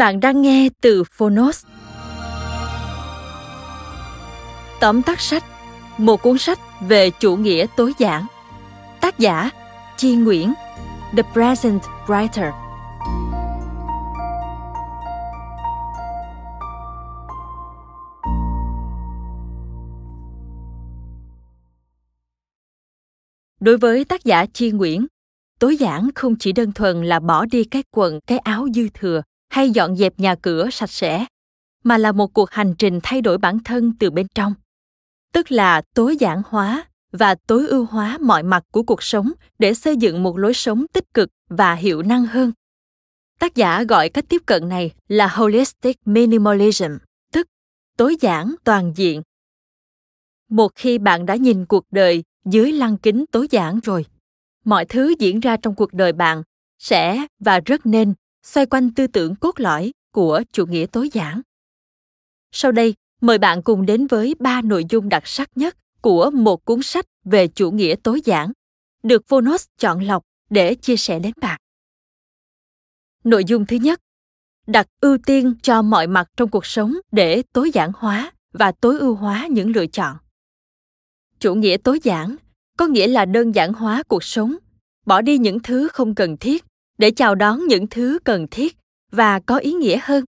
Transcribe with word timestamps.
Bạn 0.00 0.20
đang 0.20 0.42
nghe 0.42 0.68
từ 0.80 1.04
Phonos. 1.04 1.66
Tóm 4.80 5.02
tắt 5.02 5.20
sách 5.20 5.44
Một 5.98 6.22
cuốn 6.22 6.38
sách 6.38 6.58
về 6.80 7.10
chủ 7.10 7.36
nghĩa 7.36 7.66
tối 7.76 7.92
giản. 7.98 8.26
Tác 9.00 9.18
giả 9.18 9.50
Chi 9.96 10.14
Nguyễn 10.14 10.52
The 11.16 11.22
Present 11.32 11.80
Writer. 12.06 12.52
Đối 23.60 23.78
với 23.78 24.04
tác 24.04 24.24
giả 24.24 24.46
Chi 24.52 24.70
Nguyễn, 24.70 25.06
tối 25.58 25.76
giản 25.76 26.08
không 26.14 26.36
chỉ 26.38 26.52
đơn 26.52 26.72
thuần 26.72 27.02
là 27.02 27.20
bỏ 27.20 27.44
đi 27.44 27.64
cái 27.64 27.82
quần, 27.90 28.20
cái 28.26 28.38
áo 28.38 28.66
dư 28.74 28.88
thừa 28.88 29.22
hay 29.50 29.70
dọn 29.70 29.96
dẹp 29.96 30.20
nhà 30.20 30.34
cửa 30.34 30.68
sạch 30.72 30.90
sẽ, 30.90 31.26
mà 31.84 31.98
là 31.98 32.12
một 32.12 32.34
cuộc 32.34 32.50
hành 32.50 32.74
trình 32.78 33.00
thay 33.02 33.20
đổi 33.20 33.38
bản 33.38 33.58
thân 33.64 33.92
từ 33.98 34.10
bên 34.10 34.26
trong. 34.34 34.54
Tức 35.32 35.52
là 35.52 35.82
tối 35.94 36.16
giản 36.16 36.42
hóa 36.46 36.84
và 37.12 37.34
tối 37.34 37.66
ưu 37.68 37.84
hóa 37.84 38.18
mọi 38.20 38.42
mặt 38.42 38.64
của 38.72 38.82
cuộc 38.82 39.02
sống 39.02 39.32
để 39.58 39.74
xây 39.74 39.96
dựng 39.96 40.22
một 40.22 40.38
lối 40.38 40.54
sống 40.54 40.86
tích 40.92 41.14
cực 41.14 41.28
và 41.48 41.74
hiệu 41.74 42.02
năng 42.02 42.26
hơn. 42.26 42.52
Tác 43.38 43.54
giả 43.54 43.82
gọi 43.82 44.08
cách 44.08 44.24
tiếp 44.28 44.42
cận 44.46 44.68
này 44.68 44.90
là 45.08 45.28
holistic 45.28 45.96
minimalism, 46.04 46.92
tức 47.32 47.46
tối 47.96 48.16
giản 48.20 48.54
toàn 48.64 48.92
diện. 48.96 49.22
Một 50.48 50.72
khi 50.74 50.98
bạn 50.98 51.26
đã 51.26 51.34
nhìn 51.34 51.66
cuộc 51.66 51.84
đời 51.90 52.24
dưới 52.44 52.72
lăng 52.72 52.96
kính 52.96 53.24
tối 53.32 53.46
giản 53.50 53.80
rồi, 53.80 54.06
mọi 54.64 54.84
thứ 54.84 55.14
diễn 55.18 55.40
ra 55.40 55.56
trong 55.56 55.74
cuộc 55.74 55.92
đời 55.92 56.12
bạn 56.12 56.42
sẽ 56.78 57.26
và 57.38 57.60
rất 57.60 57.86
nên 57.86 58.14
xoay 58.42 58.66
quanh 58.66 58.94
tư 58.94 59.06
tưởng 59.06 59.34
cốt 59.34 59.60
lõi 59.60 59.92
của 60.12 60.42
chủ 60.52 60.66
nghĩa 60.66 60.86
tối 60.86 61.10
giản. 61.12 61.40
Sau 62.52 62.72
đây, 62.72 62.94
mời 63.20 63.38
bạn 63.38 63.62
cùng 63.62 63.86
đến 63.86 64.06
với 64.06 64.34
ba 64.38 64.62
nội 64.62 64.84
dung 64.88 65.08
đặc 65.08 65.22
sắc 65.26 65.56
nhất 65.56 65.76
của 66.00 66.30
một 66.30 66.64
cuốn 66.64 66.82
sách 66.82 67.04
về 67.24 67.48
chủ 67.48 67.70
nghĩa 67.70 67.94
tối 68.02 68.20
giản, 68.24 68.52
được 69.02 69.22
Phonos 69.28 69.64
chọn 69.78 70.02
lọc 70.02 70.22
để 70.50 70.74
chia 70.74 70.96
sẻ 70.96 71.18
đến 71.18 71.32
bạn. 71.40 71.60
Nội 73.24 73.44
dung 73.44 73.66
thứ 73.66 73.76
nhất, 73.76 74.00
đặt 74.66 74.86
ưu 75.00 75.18
tiên 75.26 75.54
cho 75.62 75.82
mọi 75.82 76.06
mặt 76.06 76.28
trong 76.36 76.50
cuộc 76.50 76.66
sống 76.66 76.94
để 77.12 77.42
tối 77.52 77.70
giản 77.74 77.92
hóa 77.94 78.32
và 78.52 78.72
tối 78.72 78.98
ưu 78.98 79.14
hóa 79.14 79.46
những 79.50 79.72
lựa 79.72 79.86
chọn. 79.86 80.16
Chủ 81.38 81.54
nghĩa 81.54 81.76
tối 81.76 82.00
giản 82.02 82.36
có 82.78 82.86
nghĩa 82.86 83.06
là 83.06 83.24
đơn 83.24 83.54
giản 83.54 83.72
hóa 83.72 84.02
cuộc 84.08 84.24
sống, 84.24 84.56
bỏ 85.06 85.20
đi 85.20 85.38
những 85.38 85.60
thứ 85.60 85.88
không 85.88 86.14
cần 86.14 86.36
thiết 86.36 86.64
để 87.00 87.10
chào 87.10 87.34
đón 87.34 87.66
những 87.66 87.86
thứ 87.86 88.18
cần 88.24 88.46
thiết 88.50 88.76
và 89.10 89.40
có 89.40 89.56
ý 89.56 89.72
nghĩa 89.72 89.98
hơn. 90.02 90.24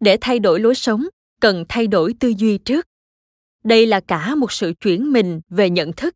Để 0.00 0.16
thay 0.20 0.38
đổi 0.38 0.60
lối 0.60 0.74
sống, 0.74 1.06
cần 1.40 1.64
thay 1.68 1.86
đổi 1.86 2.14
tư 2.20 2.32
duy 2.38 2.58
trước. 2.58 2.86
Đây 3.64 3.86
là 3.86 4.00
cả 4.00 4.34
một 4.34 4.52
sự 4.52 4.72
chuyển 4.80 5.12
mình 5.12 5.40
về 5.48 5.70
nhận 5.70 5.92
thức, 5.92 6.14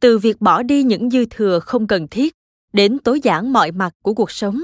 từ 0.00 0.18
việc 0.18 0.40
bỏ 0.40 0.62
đi 0.62 0.82
những 0.82 1.10
dư 1.10 1.24
thừa 1.30 1.60
không 1.60 1.86
cần 1.86 2.08
thiết 2.08 2.34
đến 2.72 2.98
tối 2.98 3.20
giản 3.20 3.52
mọi 3.52 3.72
mặt 3.72 3.92
của 4.02 4.14
cuộc 4.14 4.30
sống. 4.30 4.62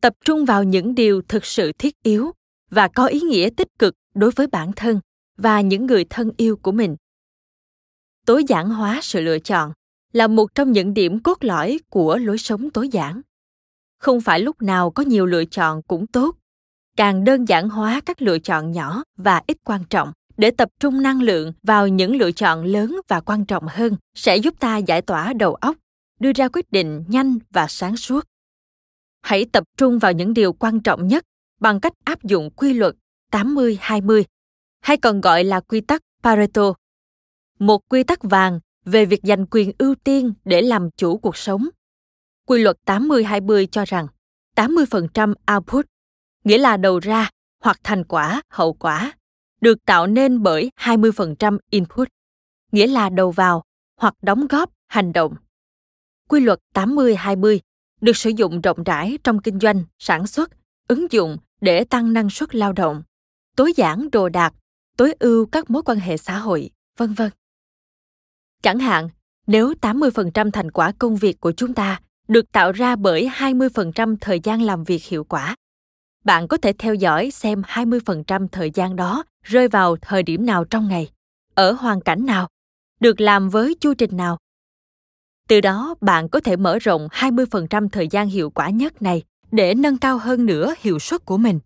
Tập 0.00 0.14
trung 0.24 0.44
vào 0.44 0.64
những 0.64 0.94
điều 0.94 1.22
thực 1.28 1.44
sự 1.44 1.72
thiết 1.78 2.02
yếu 2.02 2.32
và 2.70 2.88
có 2.88 3.06
ý 3.06 3.20
nghĩa 3.20 3.50
tích 3.56 3.68
cực 3.78 3.94
đối 4.14 4.30
với 4.30 4.46
bản 4.46 4.72
thân 4.76 5.00
và 5.36 5.60
những 5.60 5.86
người 5.86 6.04
thân 6.10 6.30
yêu 6.36 6.56
của 6.56 6.72
mình. 6.72 6.96
Tối 8.26 8.44
giản 8.48 8.70
hóa 8.70 9.00
sự 9.02 9.20
lựa 9.20 9.38
chọn 9.38 9.72
là 10.12 10.26
một 10.26 10.54
trong 10.54 10.72
những 10.72 10.94
điểm 10.94 11.20
cốt 11.22 11.44
lõi 11.44 11.78
của 11.90 12.16
lối 12.16 12.38
sống 12.38 12.70
tối 12.70 12.88
giản 12.88 13.20
không 14.02 14.20
phải 14.20 14.40
lúc 14.40 14.62
nào 14.62 14.90
có 14.90 15.02
nhiều 15.02 15.26
lựa 15.26 15.44
chọn 15.44 15.82
cũng 15.82 16.06
tốt 16.06 16.36
càng 16.96 17.24
đơn 17.24 17.44
giản 17.48 17.68
hóa 17.68 18.00
các 18.06 18.22
lựa 18.22 18.38
chọn 18.38 18.72
nhỏ 18.72 19.02
và 19.16 19.42
ít 19.46 19.56
quan 19.64 19.84
trọng 19.90 20.12
để 20.36 20.50
tập 20.50 20.68
trung 20.80 21.02
năng 21.02 21.22
lượng 21.22 21.52
vào 21.62 21.88
những 21.88 22.16
lựa 22.16 22.32
chọn 22.32 22.64
lớn 22.64 22.96
và 23.08 23.20
quan 23.20 23.44
trọng 23.44 23.66
hơn 23.68 23.96
sẽ 24.14 24.36
giúp 24.36 24.54
ta 24.60 24.76
giải 24.76 25.02
tỏa 25.02 25.32
đầu 25.32 25.54
óc, 25.54 25.76
đưa 26.20 26.32
ra 26.32 26.48
quyết 26.48 26.72
định 26.72 27.04
nhanh 27.08 27.38
và 27.50 27.66
sáng 27.68 27.96
suốt. 27.96 28.24
Hãy 29.22 29.44
tập 29.52 29.64
trung 29.76 29.98
vào 29.98 30.12
những 30.12 30.34
điều 30.34 30.52
quan 30.52 30.80
trọng 30.80 31.06
nhất 31.06 31.24
bằng 31.60 31.80
cách 31.80 31.92
áp 32.04 32.22
dụng 32.22 32.50
quy 32.50 32.74
luật 32.74 32.94
80-20, 33.32 34.24
hay 34.80 34.96
còn 34.96 35.20
gọi 35.20 35.44
là 35.44 35.60
quy 35.60 35.80
tắc 35.80 36.02
Pareto. 36.22 36.74
Một 37.58 37.80
quy 37.88 38.02
tắc 38.02 38.22
vàng 38.22 38.60
về 38.84 39.04
việc 39.04 39.22
dành 39.22 39.46
quyền 39.50 39.72
ưu 39.78 39.94
tiên 39.94 40.32
để 40.44 40.62
làm 40.62 40.90
chủ 40.96 41.18
cuộc 41.18 41.36
sống 41.36 41.68
Quy 42.46 42.62
luật 42.62 42.76
80-20 42.86 43.66
cho 43.66 43.84
rằng 43.84 44.06
80% 44.56 45.34
output, 45.56 45.86
nghĩa 46.44 46.58
là 46.58 46.76
đầu 46.76 46.98
ra 46.98 47.30
hoặc 47.62 47.80
thành 47.84 48.04
quả, 48.04 48.42
hậu 48.48 48.72
quả, 48.72 49.12
được 49.60 49.84
tạo 49.86 50.06
nên 50.06 50.42
bởi 50.42 50.70
20% 50.80 51.58
input, 51.70 52.08
nghĩa 52.72 52.86
là 52.86 53.08
đầu 53.08 53.30
vào 53.30 53.62
hoặc 53.96 54.14
đóng 54.22 54.46
góp, 54.46 54.70
hành 54.88 55.12
động. 55.12 55.34
Quy 56.28 56.40
luật 56.40 56.58
80-20 56.74 57.58
được 58.00 58.16
sử 58.16 58.30
dụng 58.30 58.60
rộng 58.60 58.82
rãi 58.82 59.18
trong 59.24 59.38
kinh 59.38 59.58
doanh, 59.58 59.84
sản 59.98 60.26
xuất, 60.26 60.50
ứng 60.88 61.12
dụng 61.12 61.36
để 61.60 61.84
tăng 61.84 62.12
năng 62.12 62.30
suất 62.30 62.54
lao 62.54 62.72
động, 62.72 63.02
tối 63.56 63.72
giản 63.76 64.10
đồ 64.10 64.28
đạc, 64.28 64.54
tối 64.96 65.14
ưu 65.18 65.46
các 65.46 65.70
mối 65.70 65.82
quan 65.82 65.98
hệ 65.98 66.16
xã 66.16 66.38
hội, 66.38 66.70
vân 66.98 67.14
vân. 67.14 67.30
Chẳng 68.62 68.78
hạn, 68.78 69.08
nếu 69.46 69.72
80% 69.80 70.50
thành 70.50 70.70
quả 70.70 70.92
công 70.98 71.16
việc 71.16 71.40
của 71.40 71.52
chúng 71.52 71.74
ta 71.74 72.00
được 72.28 72.52
tạo 72.52 72.72
ra 72.72 72.96
bởi 72.96 73.30
20% 73.34 74.16
thời 74.20 74.40
gian 74.40 74.62
làm 74.62 74.84
việc 74.84 75.04
hiệu 75.04 75.24
quả. 75.24 75.56
Bạn 76.24 76.48
có 76.48 76.56
thể 76.56 76.72
theo 76.78 76.94
dõi 76.94 77.30
xem 77.30 77.62
20% 77.62 78.48
thời 78.52 78.70
gian 78.70 78.96
đó 78.96 79.24
rơi 79.42 79.68
vào 79.68 79.96
thời 79.96 80.22
điểm 80.22 80.46
nào 80.46 80.64
trong 80.64 80.88
ngày, 80.88 81.10
ở 81.54 81.72
hoàn 81.72 82.00
cảnh 82.00 82.26
nào, 82.26 82.48
được 83.00 83.20
làm 83.20 83.48
với 83.48 83.76
chu 83.80 83.94
trình 83.94 84.16
nào. 84.16 84.38
Từ 85.48 85.60
đó, 85.60 85.94
bạn 86.00 86.28
có 86.28 86.40
thể 86.40 86.56
mở 86.56 86.78
rộng 86.78 87.08
20% 87.10 87.88
thời 87.88 88.08
gian 88.08 88.28
hiệu 88.28 88.50
quả 88.50 88.70
nhất 88.70 89.02
này 89.02 89.22
để 89.50 89.74
nâng 89.74 89.98
cao 89.98 90.18
hơn 90.18 90.46
nữa 90.46 90.74
hiệu 90.80 90.98
suất 90.98 91.24
của 91.24 91.36
mình. 91.36 91.60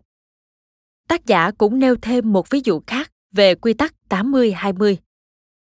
Tác 1.07 1.25
giả 1.25 1.51
cũng 1.51 1.79
nêu 1.79 1.95
thêm 1.95 2.33
một 2.33 2.49
ví 2.49 2.61
dụ 2.63 2.81
khác 2.87 3.11
về 3.31 3.55
quy 3.55 3.73
tắc 3.73 3.93
80-20. 4.09 4.95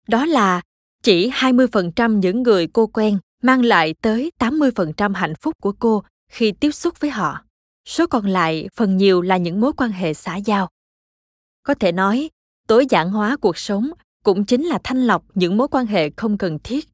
Đó 0.08 0.26
là 0.26 0.60
chỉ 1.02 1.30
20% 1.30 2.18
những 2.18 2.42
người 2.42 2.66
cô 2.66 2.86
quen 2.86 3.18
mang 3.42 3.64
lại 3.64 3.94
tới 4.02 4.32
80% 4.38 5.14
hạnh 5.14 5.34
phúc 5.34 5.54
của 5.60 5.72
cô 5.72 6.02
khi 6.28 6.52
tiếp 6.52 6.70
xúc 6.70 7.00
với 7.00 7.10
họ. 7.10 7.44
Số 7.84 8.06
còn 8.06 8.26
lại 8.26 8.68
phần 8.74 8.96
nhiều 8.96 9.22
là 9.22 9.36
những 9.36 9.60
mối 9.60 9.72
quan 9.76 9.90
hệ 9.90 10.14
xã 10.14 10.36
giao. 10.36 10.68
Có 11.62 11.74
thể 11.74 11.92
nói, 11.92 12.30
tối 12.66 12.86
giản 12.90 13.10
hóa 13.10 13.36
cuộc 13.36 13.58
sống 13.58 13.90
cũng 14.24 14.44
chính 14.44 14.64
là 14.64 14.78
thanh 14.84 15.06
lọc 15.06 15.24
những 15.34 15.56
mối 15.56 15.68
quan 15.68 15.86
hệ 15.86 16.10
không 16.16 16.38
cần 16.38 16.58
thiết. 16.64 16.88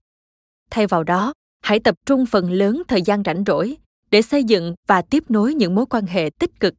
Thay 0.70 0.87
vào 0.87 1.04
đó, 1.04 1.32
hãy 1.62 1.81
tập 1.81 1.94
trung 2.06 2.26
phần 2.26 2.50
lớn 2.50 2.82
thời 2.88 3.02
gian 3.02 3.22
rảnh 3.25 3.44
rỗi 3.46 3.76
để 4.10 4.22
xây 4.22 4.44
dựng 4.44 4.75
và 4.87 5.02
tiếp 5.02 5.25
nối 5.28 5.54
những 5.54 5.75
mối 5.75 5.87
quan 5.87 6.06
hệ 6.06 6.31
tích 6.38 6.60
cực. 6.60 6.75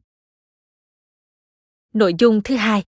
Nội 1.94 2.14
dung 2.18 2.42
thứ 2.42 2.56
hai, 2.56 2.84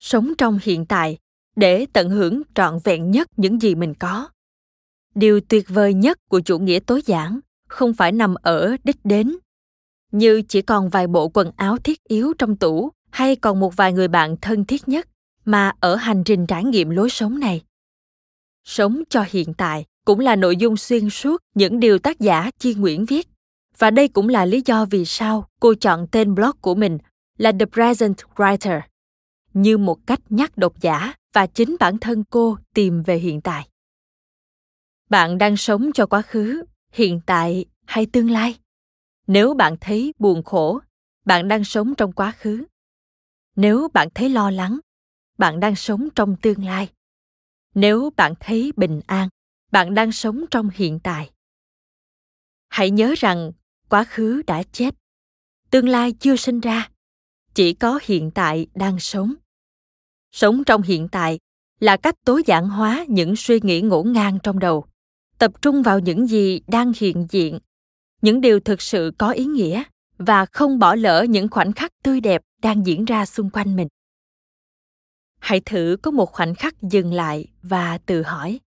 sống 0.00 0.32
trong 0.38 0.58
hiện 0.62 0.86
tại 0.86 1.18
để 1.56 1.86
tận 1.92 2.10
hưởng 2.10 2.42
trọn 2.54 2.78
vẹn 2.84 3.10
nhất 3.10 3.28
những 3.36 3.62
gì 3.62 3.74
mình 3.74 3.94
có 3.94 4.28
điều 5.18 5.40
tuyệt 5.40 5.68
vời 5.68 5.94
nhất 5.94 6.18
của 6.28 6.40
chủ 6.40 6.58
nghĩa 6.58 6.78
tối 6.80 7.02
giản 7.06 7.40
không 7.68 7.94
phải 7.94 8.12
nằm 8.12 8.34
ở 8.34 8.76
đích 8.84 9.04
đến. 9.04 9.36
Như 10.12 10.42
chỉ 10.48 10.62
còn 10.62 10.88
vài 10.88 11.06
bộ 11.06 11.28
quần 11.28 11.50
áo 11.56 11.78
thiết 11.78 12.04
yếu 12.04 12.32
trong 12.38 12.56
tủ 12.56 12.92
hay 13.10 13.36
còn 13.36 13.60
một 13.60 13.76
vài 13.76 13.92
người 13.92 14.08
bạn 14.08 14.36
thân 14.36 14.64
thiết 14.64 14.88
nhất 14.88 15.08
mà 15.44 15.72
ở 15.80 15.96
hành 15.96 16.24
trình 16.24 16.46
trải 16.46 16.64
nghiệm 16.64 16.90
lối 16.90 17.10
sống 17.10 17.40
này. 17.40 17.62
Sống 18.64 19.02
cho 19.10 19.24
hiện 19.28 19.54
tại 19.54 19.84
cũng 20.04 20.20
là 20.20 20.36
nội 20.36 20.56
dung 20.56 20.76
xuyên 20.76 21.10
suốt 21.10 21.42
những 21.54 21.80
điều 21.80 21.98
tác 21.98 22.20
giả 22.20 22.50
chi 22.58 22.74
nguyễn 22.74 23.04
viết, 23.04 23.28
và 23.78 23.90
đây 23.90 24.08
cũng 24.08 24.28
là 24.28 24.44
lý 24.44 24.62
do 24.64 24.84
vì 24.84 25.04
sao 25.04 25.48
cô 25.60 25.74
chọn 25.74 26.06
tên 26.10 26.34
blog 26.34 26.56
của 26.60 26.74
mình 26.74 26.98
là 27.38 27.52
the 27.52 27.66
present 27.72 28.16
writer, 28.34 28.80
như 29.54 29.78
một 29.78 30.06
cách 30.06 30.20
nhắc 30.30 30.58
độc 30.58 30.80
giả 30.80 31.12
và 31.34 31.46
chính 31.46 31.76
bản 31.80 31.98
thân 31.98 32.24
cô 32.30 32.58
tìm 32.74 33.02
về 33.02 33.16
hiện 33.16 33.40
tại 33.40 33.68
bạn 35.08 35.38
đang 35.38 35.56
sống 35.56 35.90
cho 35.94 36.06
quá 36.06 36.22
khứ, 36.22 36.64
hiện 36.92 37.20
tại 37.26 37.64
hay 37.86 38.06
tương 38.06 38.30
lai? 38.30 38.58
Nếu 39.26 39.54
bạn 39.54 39.76
thấy 39.80 40.14
buồn 40.18 40.42
khổ, 40.42 40.80
bạn 41.24 41.48
đang 41.48 41.64
sống 41.64 41.94
trong 41.94 42.12
quá 42.12 42.32
khứ. 42.38 42.64
Nếu 43.56 43.88
bạn 43.94 44.08
thấy 44.14 44.28
lo 44.28 44.50
lắng, 44.50 44.78
bạn 45.38 45.60
đang 45.60 45.76
sống 45.76 46.08
trong 46.14 46.36
tương 46.42 46.64
lai. 46.64 46.88
Nếu 47.74 48.10
bạn 48.16 48.34
thấy 48.40 48.72
bình 48.76 49.00
an, 49.06 49.28
bạn 49.72 49.94
đang 49.94 50.12
sống 50.12 50.44
trong 50.50 50.70
hiện 50.74 50.98
tại. 51.02 51.30
Hãy 52.68 52.90
nhớ 52.90 53.14
rằng 53.18 53.52
quá 53.88 54.04
khứ 54.04 54.42
đã 54.46 54.62
chết, 54.72 54.94
tương 55.70 55.88
lai 55.88 56.12
chưa 56.12 56.36
sinh 56.36 56.60
ra, 56.60 56.90
chỉ 57.54 57.74
có 57.74 58.00
hiện 58.02 58.30
tại 58.30 58.66
đang 58.74 58.98
sống. 58.98 59.34
Sống 60.32 60.64
trong 60.64 60.82
hiện 60.82 61.08
tại 61.08 61.38
là 61.80 61.96
cách 61.96 62.14
tối 62.24 62.42
giản 62.46 62.68
hóa 62.68 63.04
những 63.08 63.36
suy 63.36 63.60
nghĩ 63.62 63.80
ngổn 63.80 64.12
ngang 64.12 64.38
trong 64.42 64.58
đầu 64.58 64.86
tập 65.38 65.62
trung 65.62 65.82
vào 65.82 65.98
những 65.98 66.26
gì 66.26 66.60
đang 66.66 66.92
hiện 66.96 67.26
diện, 67.30 67.58
những 68.22 68.40
điều 68.40 68.60
thực 68.60 68.82
sự 68.82 69.12
có 69.18 69.30
ý 69.30 69.44
nghĩa 69.44 69.82
và 70.18 70.46
không 70.46 70.78
bỏ 70.78 70.94
lỡ 70.94 71.26
những 71.28 71.48
khoảnh 71.48 71.72
khắc 71.72 71.92
tươi 72.02 72.20
đẹp 72.20 72.42
đang 72.62 72.86
diễn 72.86 73.04
ra 73.04 73.26
xung 73.26 73.50
quanh 73.50 73.76
mình. 73.76 73.88
Hãy 75.38 75.60
thử 75.60 75.96
có 76.02 76.10
một 76.10 76.32
khoảnh 76.32 76.54
khắc 76.54 76.82
dừng 76.82 77.12
lại 77.12 77.46
và 77.62 77.98
tự 77.98 78.22
hỏi, 78.22 78.60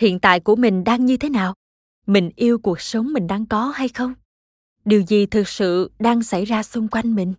hiện 0.00 0.20
tại 0.20 0.40
của 0.40 0.56
mình 0.56 0.84
đang 0.84 1.06
như 1.06 1.16
thế 1.16 1.28
nào? 1.28 1.54
Mình 2.06 2.30
yêu 2.36 2.58
cuộc 2.58 2.80
sống 2.80 3.12
mình 3.12 3.26
đang 3.26 3.46
có 3.46 3.72
hay 3.74 3.88
không? 3.88 4.14
Điều 4.84 5.00
gì 5.00 5.26
thực 5.26 5.48
sự 5.48 5.90
đang 5.98 6.22
xảy 6.22 6.44
ra 6.44 6.62
xung 6.62 6.88
quanh 6.88 7.14
mình? 7.14 7.34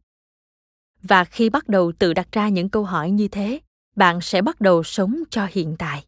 Và 1.01 1.25
khi 1.25 1.49
bắt 1.49 1.67
đầu 1.67 1.91
tự 1.99 2.13
đặt 2.13 2.27
ra 2.31 2.49
những 2.49 2.69
câu 2.69 2.83
hỏi 2.83 3.11
như 3.11 3.27
thế, 3.27 3.59
bạn 3.95 4.21
sẽ 4.21 4.41
bắt 4.41 4.61
đầu 4.61 4.83
sống 4.83 5.23
cho 5.29 5.47
hiện 5.51 5.75
tại 5.79 6.05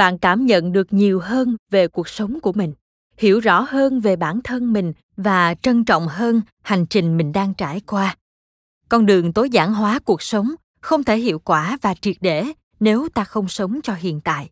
bạn 0.00 0.18
cảm 0.18 0.46
nhận 0.46 0.72
được 0.72 0.92
nhiều 0.92 1.20
hơn 1.20 1.56
về 1.70 1.88
cuộc 1.88 2.08
sống 2.08 2.40
của 2.40 2.52
mình, 2.52 2.74
hiểu 3.16 3.40
rõ 3.40 3.66
hơn 3.68 4.00
về 4.00 4.16
bản 4.16 4.40
thân 4.44 4.72
mình 4.72 4.92
và 5.16 5.54
trân 5.54 5.84
trọng 5.84 6.08
hơn 6.08 6.40
hành 6.62 6.86
trình 6.86 7.16
mình 7.16 7.32
đang 7.32 7.54
trải 7.54 7.80
qua. 7.80 8.16
Con 8.88 9.06
đường 9.06 9.32
tối 9.32 9.50
giản 9.50 9.74
hóa 9.74 9.98
cuộc 9.98 10.22
sống 10.22 10.54
không 10.80 11.04
thể 11.04 11.18
hiệu 11.18 11.38
quả 11.38 11.78
và 11.82 11.94
triệt 11.94 12.16
để 12.20 12.44
nếu 12.80 13.08
ta 13.14 13.24
không 13.24 13.48
sống 13.48 13.80
cho 13.82 13.94
hiện 13.94 14.20
tại. 14.20 14.50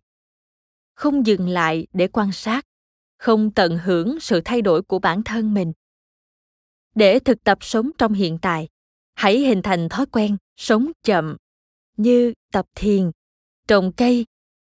Không 0.94 1.26
dừng 1.26 1.48
lại 1.48 1.86
để 1.92 2.08
quan 2.08 2.32
sát, 2.32 2.66
không 3.18 3.50
tận 3.50 3.78
hưởng 3.78 4.20
sự 4.20 4.40
thay 4.44 4.62
đổi 4.62 4.82
của 4.82 4.98
bản 4.98 5.22
thân 5.22 5.54
mình. 5.54 5.72
Để 6.94 7.18
thực 7.18 7.44
tập 7.44 7.58
sống 7.60 7.90
trong 7.98 8.12
hiện 8.12 8.38
tại, 8.38 8.68
hãy 9.14 9.38
hình 9.38 9.62
thành 9.62 9.88
thói 9.88 10.06
quen 10.06 10.36
sống 10.56 10.90
chậm, 11.02 11.36
như 11.96 12.32
tập 12.52 12.66
thiền, 12.74 13.10
trồng 13.68 13.92
cây, 13.92 14.24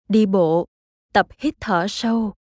đi 0.08 0.26
bộ 0.26 0.67
tập 1.12 1.26
hít 1.38 1.55
thở 1.61 1.87
sâu. 1.88 2.35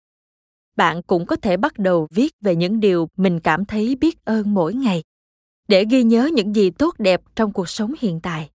Bạn 0.76 1.02
cũng 1.02 1.26
có 1.26 1.36
thể 1.36 1.56
bắt 1.56 1.78
đầu 1.78 2.08
viết 2.10 2.34
về 2.40 2.56
những 2.56 2.80
điều 2.80 3.08
mình 3.16 3.40
cảm 3.40 3.64
thấy 3.64 3.96
biết 3.96 4.24
ơn 4.24 4.54
mỗi 4.54 4.74
ngày, 4.74 5.02
để 5.68 5.84
ghi 5.90 6.02
nhớ 6.02 6.30
những 6.34 6.56
gì 6.56 6.70
tốt 6.70 6.94
đẹp 6.98 7.20
trong 7.36 7.52
cuộc 7.52 7.68
sống 7.68 7.94
hiện 8.00 8.20
tại. 8.20 8.50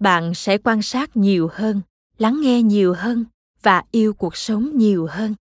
Bạn 0.00 0.34
sẽ 0.34 0.58
quan 0.58 0.82
sát 0.82 1.16
nhiều 1.16 1.48
hơn, 1.52 1.80
lắng 2.18 2.40
nghe 2.40 2.62
nhiều 2.62 2.94
hơn 2.94 3.24
và 3.62 3.84
yêu 3.90 4.14
cuộc 4.14 4.36
sống 4.36 4.76
nhiều 4.76 5.06
hơn. 5.10 5.34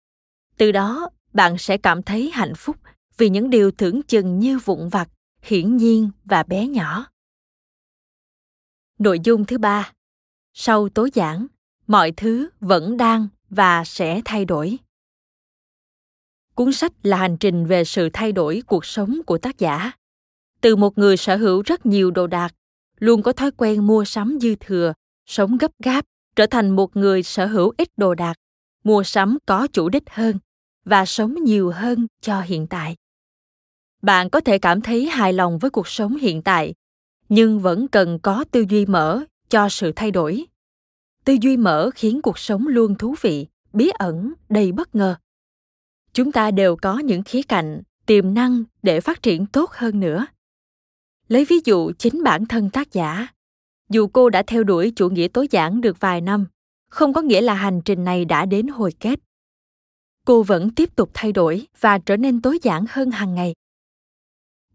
Từ 0.58 0.72
đó, 0.72 1.10
bạn 1.34 1.58
sẽ 1.58 1.78
cảm 1.78 2.04
thấy 2.04 2.32
hạnh 2.34 2.54
phúc 2.56 2.76
vì 3.18 3.30
những 3.30 3.50
điều 3.50 3.72
tưởng 3.72 4.04
chừng 4.04 4.40
như 4.40 4.60
vụn 4.60 4.90
vặt, 4.90 5.10
hiển 5.42 5.78
nhiên 5.78 6.10
và 6.26 6.44
bé 6.44 6.68
nhỏ. 6.68 7.08
Nội 9.00 9.20
dung 9.24 9.46
thứ 9.46 9.58
ba. 9.58 9.92
Sau 10.54 10.90
tối 10.90 11.10
giảng 11.16 11.48
mọi 11.88 12.12
thứ 12.12 12.50
vẫn 12.60 12.98
đang 12.98 13.28
và 13.50 13.84
sẽ 13.86 14.22
thay 14.26 14.46
đổi. 14.46 14.78
Cuốn 16.56 16.72
sách 16.72 16.92
là 17.04 17.18
hành 17.18 17.38
trình 17.38 17.66
về 17.66 17.84
sự 17.84 18.10
thay 18.14 18.32
đổi 18.32 18.62
cuộc 18.68 18.86
sống 18.86 19.22
của 19.26 19.38
tác 19.38 19.60
giả. 19.60 19.92
Từ 20.62 20.76
một 20.76 20.98
người 20.98 21.18
sở 21.18 21.36
hữu 21.36 21.62
rất 21.62 21.86
nhiều 21.86 22.12
đồ 22.12 22.28
đạc, 22.28 22.54
luôn 23.00 23.24
có 23.24 23.34
thói 23.34 23.52
quen 23.52 23.88
mua 23.88 24.06
sắm 24.06 24.38
dư 24.42 24.56
thừa, 24.56 24.94
sống 25.26 25.58
gấp 25.58 25.72
gáp, 25.84 26.06
trở 26.36 26.46
thành 26.46 26.76
một 26.76 26.98
người 26.98 27.24
sở 27.24 27.46
hữu 27.46 27.74
ít 27.78 27.90
đồ 27.98 28.16
đạc, 28.16 28.36
mua 28.84 29.04
sắm 29.04 29.38
có 29.46 29.68
chủ 29.74 29.90
đích 29.90 30.10
hơn 30.10 30.40
và 30.86 31.06
sống 31.06 31.36
nhiều 31.44 31.72
hơn 31.72 32.08
cho 32.22 32.42
hiện 32.42 32.68
tại. 32.68 32.96
Bạn 34.02 34.30
có 34.30 34.40
thể 34.40 34.58
cảm 34.58 34.82
thấy 34.82 35.06
hài 35.06 35.34
lòng 35.34 35.60
với 35.60 35.70
cuộc 35.70 35.88
sống 35.88 36.16
hiện 36.16 36.42
tại, 36.42 36.74
nhưng 37.30 37.60
vẫn 37.60 37.88
cần 37.88 38.20
có 38.20 38.46
tư 38.52 38.66
duy 38.70 38.86
mở 38.86 39.24
cho 39.50 39.70
sự 39.70 39.92
thay 39.96 40.12
đổi 40.12 40.46
tư 41.26 41.38
duy 41.42 41.58
mở 41.58 41.90
khiến 41.96 42.22
cuộc 42.22 42.40
sống 42.40 42.68
luôn 42.68 42.96
thú 42.96 43.16
vị, 43.22 43.48
bí 43.74 43.90
ẩn, 43.90 44.34
đầy 44.50 44.72
bất 44.72 44.96
ngờ. 44.96 45.16
Chúng 46.14 46.32
ta 46.32 46.52
đều 46.52 46.76
có 46.76 47.00
những 47.00 47.24
khía 47.24 47.42
cạnh, 47.44 47.82
tiềm 48.06 48.34
năng 48.34 48.64
để 48.84 49.02
phát 49.02 49.24
triển 49.24 49.46
tốt 49.46 49.72
hơn 49.72 50.00
nữa. 50.00 50.26
Lấy 51.28 51.46
ví 51.46 51.56
dụ 51.66 51.92
chính 51.98 52.24
bản 52.24 52.46
thân 52.46 52.70
tác 52.70 52.94
giả. 52.94 53.28
Dù 53.90 54.08
cô 54.08 54.30
đã 54.30 54.44
theo 54.48 54.64
đuổi 54.64 54.94
chủ 54.96 55.10
nghĩa 55.10 55.28
tối 55.28 55.48
giản 55.52 55.82
được 55.82 56.00
vài 56.00 56.22
năm, 56.22 56.46
không 56.90 57.14
có 57.14 57.22
nghĩa 57.22 57.42
là 57.42 57.54
hành 57.54 57.82
trình 57.86 58.04
này 58.04 58.26
đã 58.26 58.46
đến 58.46 58.68
hồi 58.68 58.92
kết. 59.00 59.20
Cô 60.26 60.44
vẫn 60.44 60.70
tiếp 60.70 60.96
tục 60.96 61.10
thay 61.14 61.32
đổi 61.32 61.68
và 61.80 61.98
trở 61.98 62.18
nên 62.18 62.42
tối 62.42 62.60
giản 62.62 62.86
hơn 62.90 63.12
hàng 63.12 63.36
ngày. 63.36 63.54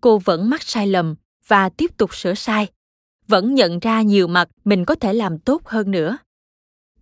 Cô 0.00 0.18
vẫn 0.18 0.50
mắc 0.50 0.62
sai 0.62 0.86
lầm 0.86 1.14
và 1.46 1.68
tiếp 1.68 1.96
tục 1.96 2.14
sửa 2.14 2.34
sai. 2.34 2.66
Vẫn 3.26 3.54
nhận 3.54 3.78
ra 3.78 4.02
nhiều 4.02 4.26
mặt 4.26 4.48
mình 4.64 4.84
có 4.84 4.94
thể 4.94 5.12
làm 5.12 5.38
tốt 5.38 5.66
hơn 5.66 5.90
nữa 5.90 6.18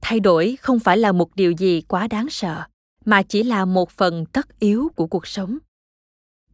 thay 0.08 0.20
đổi 0.20 0.58
không 0.60 0.78
phải 0.78 0.98
là 0.98 1.12
một 1.12 1.36
điều 1.36 1.52
gì 1.52 1.80
quá 1.80 2.06
đáng 2.08 2.26
sợ, 2.30 2.62
mà 3.04 3.22
chỉ 3.22 3.42
là 3.42 3.64
một 3.64 3.90
phần 3.90 4.26
tất 4.26 4.58
yếu 4.58 4.88
của 4.96 5.06
cuộc 5.06 5.26
sống. 5.26 5.58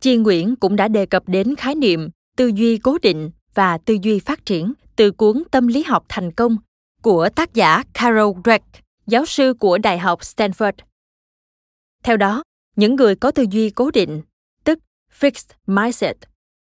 Chi 0.00 0.16
nguyễn 0.16 0.56
cũng 0.56 0.76
đã 0.76 0.88
đề 0.88 1.06
cập 1.06 1.28
đến 1.28 1.54
khái 1.56 1.75
niệm 1.75 2.11
tư 2.37 2.46
duy 2.54 2.78
cố 2.78 2.99
định 3.02 3.30
và 3.54 3.78
tư 3.78 3.96
duy 4.02 4.18
phát 4.18 4.46
triển 4.46 4.73
từ 4.96 5.11
cuốn 5.11 5.42
tâm 5.50 5.66
lý 5.66 5.82
học 5.82 6.04
thành 6.08 6.32
công 6.32 6.56
của 7.02 7.28
tác 7.28 7.54
giả 7.54 7.82
carol 7.92 8.38
dweck, 8.38 8.61
giáo 9.06 9.26
sư 9.26 9.54
của 9.58 9.78
đại 9.78 9.99
học 9.99 10.20
stanford. 10.20 10.73
Theo 12.02 12.16
đó, 12.16 12.42
những 12.76 12.96
người 12.96 13.16
có 13.16 13.30
tư 13.30 13.46
duy 13.50 13.70
cố 13.70 13.90
định, 13.90 14.23
tức 14.64 14.78
fixed 15.20 15.54
mindset, 15.66 16.16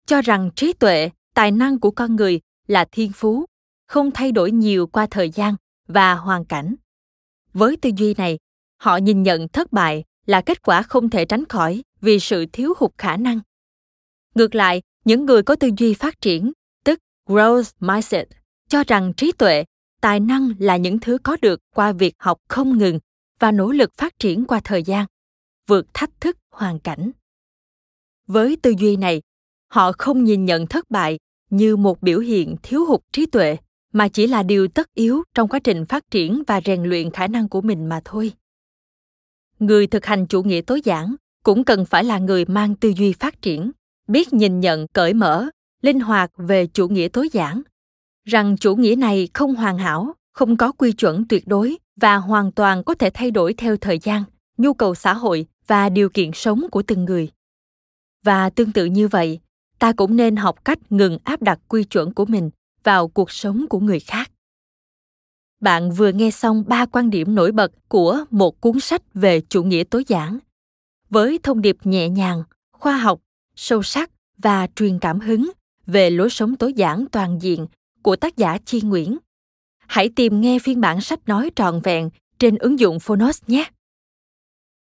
cho 0.06 0.22
rằng 0.22 0.50
trí 0.56 0.72
tuệ, 0.72 1.10
tài 1.34 1.50
năng 1.50 1.80
của 1.80 1.90
con 1.90 2.16
người 2.16 2.40
là 2.66 2.84
thiên 2.92 3.12
phú, 3.12 3.44
không 3.88 4.10
thay 4.10 4.32
đổi 4.32 4.50
nhiều 4.50 4.86
qua 4.86 5.06
thời 5.10 5.30
gian 5.30 5.54
và 5.88 6.14
hoàn 6.14 6.44
cảnh. 6.44 6.74
Với 7.52 7.76
tư 7.76 7.90
duy 7.96 8.14
này, 8.14 8.38
họ 8.78 8.96
nhìn 8.96 9.22
nhận 9.22 9.48
thất 9.48 9.72
bại 9.72 10.04
là 10.26 10.40
kết 10.40 10.62
quả 10.62 10.82
không 10.82 11.10
thể 11.10 11.24
tránh 11.24 11.44
khỏi 11.48 11.82
vì 12.00 12.20
sự 12.20 12.46
thiếu 12.52 12.74
hụt 12.78 12.90
khả 12.98 13.16
năng. 13.16 13.40
Ngược 14.34 14.54
lại, 14.54 14.82
những 15.04 15.26
người 15.26 15.42
có 15.42 15.56
tư 15.56 15.70
duy 15.76 15.94
phát 15.94 16.20
triển, 16.20 16.52
tức 16.84 16.98
growth 17.28 17.70
mindset, 17.80 18.28
cho 18.68 18.84
rằng 18.86 19.12
trí 19.16 19.32
tuệ, 19.32 19.64
tài 20.00 20.20
năng 20.20 20.52
là 20.58 20.76
những 20.76 20.98
thứ 20.98 21.18
có 21.22 21.36
được 21.42 21.60
qua 21.74 21.92
việc 21.92 22.14
học 22.18 22.38
không 22.48 22.78
ngừng 22.78 22.98
và 23.38 23.52
nỗ 23.52 23.72
lực 23.72 23.94
phát 23.94 24.18
triển 24.18 24.44
qua 24.44 24.60
thời 24.64 24.82
gian, 24.82 25.06
vượt 25.66 25.86
thách 25.94 26.20
thức 26.20 26.38
hoàn 26.50 26.78
cảnh. 26.78 27.10
Với 28.26 28.56
tư 28.62 28.74
duy 28.78 28.96
này, 28.96 29.22
họ 29.68 29.92
không 29.98 30.24
nhìn 30.24 30.44
nhận 30.44 30.66
thất 30.66 30.90
bại 30.90 31.18
như 31.50 31.76
một 31.76 32.02
biểu 32.02 32.20
hiện 32.20 32.56
thiếu 32.62 32.84
hụt 32.84 33.00
trí 33.12 33.26
tuệ 33.26 33.56
mà 33.92 34.08
chỉ 34.08 34.26
là 34.26 34.42
điều 34.42 34.68
tất 34.68 34.94
yếu 34.94 35.22
trong 35.34 35.48
quá 35.48 35.58
trình 35.58 35.84
phát 35.84 36.10
triển 36.10 36.42
và 36.46 36.60
rèn 36.64 36.82
luyện 36.82 37.10
khả 37.10 37.26
năng 37.26 37.48
của 37.48 37.60
mình 37.60 37.86
mà 37.86 38.00
thôi. 38.04 38.32
Người 39.58 39.86
thực 39.86 40.06
hành 40.06 40.26
chủ 40.26 40.42
nghĩa 40.42 40.60
tối 40.60 40.80
giản 40.84 41.14
cũng 41.44 41.64
cần 41.64 41.84
phải 41.84 42.04
là 42.04 42.18
người 42.18 42.44
mang 42.44 42.74
tư 42.74 42.92
duy 42.96 43.12
phát 43.12 43.42
triển, 43.42 43.70
biết 44.08 44.32
nhìn 44.32 44.60
nhận, 44.60 44.86
cởi 44.88 45.14
mở, 45.14 45.46
linh 45.82 46.00
hoạt 46.00 46.30
về 46.36 46.66
chủ 46.66 46.88
nghĩa 46.88 47.08
tối 47.08 47.28
giản. 47.32 47.62
Rằng 48.24 48.56
chủ 48.56 48.76
nghĩa 48.76 48.94
này 48.94 49.28
không 49.34 49.54
hoàn 49.54 49.78
hảo, 49.78 50.14
không 50.32 50.56
có 50.56 50.72
quy 50.72 50.92
chuẩn 50.92 51.28
tuyệt 51.28 51.46
đối 51.46 51.78
và 52.00 52.16
hoàn 52.16 52.52
toàn 52.52 52.84
có 52.84 52.94
thể 52.94 53.10
thay 53.14 53.30
đổi 53.30 53.54
theo 53.54 53.76
thời 53.76 53.98
gian, 53.98 54.24
nhu 54.58 54.74
cầu 54.74 54.94
xã 54.94 55.14
hội 55.14 55.46
và 55.66 55.88
điều 55.88 56.08
kiện 56.08 56.30
sống 56.34 56.66
của 56.70 56.82
từng 56.82 57.04
người. 57.04 57.30
Và 58.24 58.50
tương 58.50 58.72
tự 58.72 58.84
như 58.84 59.08
vậy, 59.08 59.40
ta 59.78 59.92
cũng 59.92 60.16
nên 60.16 60.36
học 60.36 60.64
cách 60.64 60.78
ngừng 60.90 61.18
áp 61.24 61.42
đặt 61.42 61.58
quy 61.68 61.84
chuẩn 61.84 62.14
của 62.14 62.24
mình 62.24 62.50
vào 62.84 63.08
cuộc 63.08 63.30
sống 63.30 63.66
của 63.68 63.80
người 63.80 64.00
khác 64.00 64.30
bạn 65.60 65.92
vừa 65.92 66.12
nghe 66.12 66.30
xong 66.30 66.64
ba 66.66 66.86
quan 66.86 67.10
điểm 67.10 67.34
nổi 67.34 67.52
bật 67.52 67.72
của 67.88 68.24
một 68.30 68.60
cuốn 68.60 68.80
sách 68.80 69.02
về 69.14 69.40
chủ 69.40 69.62
nghĩa 69.62 69.84
tối 69.84 70.04
giản 70.06 70.38
với 71.10 71.38
thông 71.42 71.62
điệp 71.62 71.76
nhẹ 71.84 72.08
nhàng 72.08 72.42
khoa 72.72 72.96
học 72.96 73.20
sâu 73.56 73.82
sắc 73.82 74.10
và 74.38 74.66
truyền 74.76 74.98
cảm 74.98 75.20
hứng 75.20 75.50
về 75.86 76.10
lối 76.10 76.30
sống 76.30 76.56
tối 76.56 76.72
giản 76.72 77.04
toàn 77.12 77.38
diện 77.42 77.66
của 78.02 78.16
tác 78.16 78.36
giả 78.36 78.58
Chi 78.64 78.80
Nguyễn. 78.80 79.18
Hãy 79.86 80.08
tìm 80.16 80.40
nghe 80.40 80.58
phiên 80.58 80.80
bản 80.80 81.00
sách 81.00 81.20
nói 81.26 81.50
trọn 81.56 81.80
vẹn 81.80 82.10
trên 82.38 82.58
ứng 82.58 82.78
dụng 82.78 83.00
Phonos 83.00 83.42
nhé. 83.46 83.70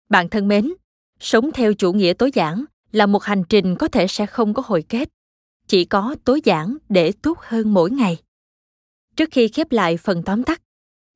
Bạn 0.08 0.28
thân 0.28 0.48
mến, 0.48 0.72
sống 1.20 1.50
theo 1.54 1.72
chủ 1.72 1.92
nghĩa 1.92 2.12
tối 2.12 2.30
giản 2.34 2.64
là 2.92 3.06
một 3.06 3.22
hành 3.22 3.44
trình 3.48 3.76
có 3.76 3.88
thể 3.88 4.06
sẽ 4.06 4.26
không 4.26 4.54
có 4.54 4.62
hồi 4.66 4.84
kết, 4.88 5.08
chỉ 5.66 5.84
có 5.84 6.16
tối 6.24 6.40
giản 6.44 6.76
để 6.88 7.12
tốt 7.22 7.38
hơn 7.40 7.74
mỗi 7.74 7.90
ngày. 7.90 8.16
Trước 9.16 9.28
khi 9.32 9.48
khép 9.48 9.72
lại 9.72 9.96
phần 9.96 10.22
tóm 10.22 10.42
tắt, 10.42 10.62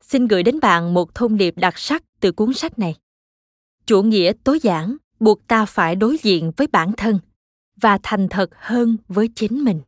xin 0.03 0.27
gửi 0.27 0.43
đến 0.43 0.61
bạn 0.61 0.95
một 0.95 1.15
thông 1.15 1.37
điệp 1.37 1.55
đặc 1.57 1.79
sắc 1.79 2.03
từ 2.21 2.33
cuốn 2.33 2.55
sách 2.55 2.79
này. 2.79 2.95
Chủ 3.87 4.03
nghĩa 4.03 4.33
tối 4.45 4.59
giản 4.63 4.97
buộc 5.21 5.47
ta 5.49 5.65
phải 5.65 5.97
đối 5.97 6.17
diện 6.23 6.53
với 6.57 6.67
bản 6.67 6.93
thân 6.97 7.19
và 7.81 7.99
thành 8.03 8.29
thật 8.29 8.51
hơn 8.57 8.97
với 9.09 9.29
chính 9.35 9.65
mình. 9.65 9.81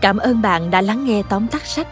Cảm 0.00 0.16
ơn 0.16 0.42
bạn 0.42 0.70
đã 0.70 0.80
lắng 0.80 1.04
nghe 1.04 1.22
tóm 1.28 1.48
tắt 1.48 1.66
sách, 1.66 1.88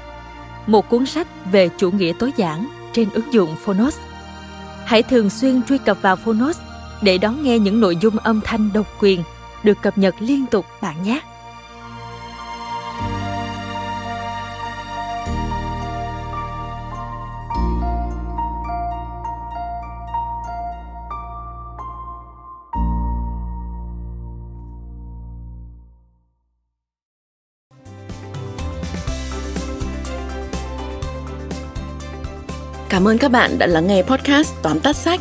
một 0.66 0.88
cuốn 0.88 1.06
sách 1.06 1.28
về 1.52 1.68
chủ 1.78 1.90
nghĩa 1.90 2.12
tối 2.18 2.32
giản 2.36 2.68
trên 2.92 3.10
ứng 3.10 3.32
dụng 3.32 3.56
Phonos. 3.58 3.98
Hãy 4.84 5.02
thường 5.02 5.30
xuyên 5.30 5.62
truy 5.62 5.78
cập 5.78 6.02
vào 6.02 6.16
Phonos 6.16 6.58
để 7.02 7.18
đón 7.18 7.42
nghe 7.42 7.58
những 7.58 7.80
nội 7.80 7.96
dung 7.96 8.18
âm 8.18 8.40
thanh 8.44 8.70
độc 8.72 8.86
quyền 9.00 9.22
được 9.62 9.78
cập 9.82 9.98
nhật 9.98 10.14
liên 10.18 10.46
tục 10.46 10.66
bạn 10.82 11.02
nhé. 11.02 11.20
Cảm 32.88 33.08
ơn 33.08 33.18
các 33.18 33.30
bạn 33.30 33.58
đã 33.58 33.66
lắng 33.66 33.86
nghe 33.86 34.02
podcast 34.02 34.54
tóm 34.62 34.80
tắt 34.80 34.96
sách. 34.96 35.20